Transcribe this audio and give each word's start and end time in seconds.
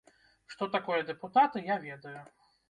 Што 0.53 0.67
такое 0.75 0.97
дэпутаты, 1.09 1.63
я 1.69 1.77
ведаю. 1.85 2.17